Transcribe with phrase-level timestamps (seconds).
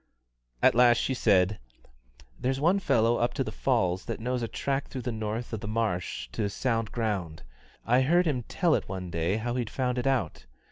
[0.63, 1.59] At last she said:
[2.39, 5.59] "There's one fellow up to the falls that knows a track through the north of
[5.59, 7.43] the marsh to sound ground;
[7.85, 10.47] I heard him tell it one day how he'd found it out.